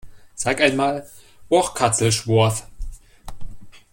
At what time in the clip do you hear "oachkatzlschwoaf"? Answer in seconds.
1.47-2.65